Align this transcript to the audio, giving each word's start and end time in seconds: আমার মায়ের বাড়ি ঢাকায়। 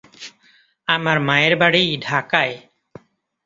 আমার 0.87 1.17
মায়ের 1.19 1.53
বাড়ি 1.55 1.83
ঢাকায়। 2.01 2.55